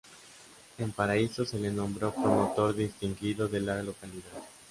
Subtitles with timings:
[0.79, 4.33] En Paraíso se le nombró promotor distinguido de la localidad.